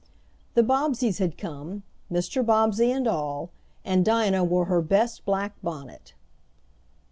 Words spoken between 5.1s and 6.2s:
black bonnet.